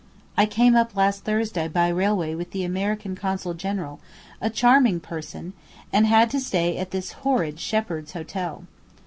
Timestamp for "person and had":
4.99-6.31